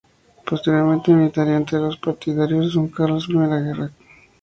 Posteriormente 0.47 1.13
militaría 1.13 1.57
entre 1.57 1.77
los 1.77 1.95
partidarios 1.95 2.65
de 2.69 2.73
don 2.73 2.87
Carlos 2.87 3.29
en 3.29 3.35
la 3.35 3.39
Primera 3.49 3.61
Guerra 3.61 3.87
Carlista. 3.89 4.05